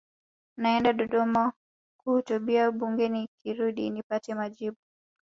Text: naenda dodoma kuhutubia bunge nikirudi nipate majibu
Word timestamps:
naenda 0.57 0.93
dodoma 0.93 1.43
kuhutubia 2.01 2.71
bunge 2.79 3.05
nikirudi 3.09 3.83
nipate 3.89 4.31
majibu 4.39 4.77